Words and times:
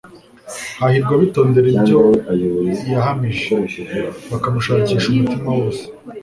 Hahirwa 0.79 1.11
abitondera 1.17 1.67
ibyo 1.77 1.99
yahamije, 2.91 3.55
bakamushakisha 4.31 5.07
umutima 5.09 5.49
wose. 5.59 5.83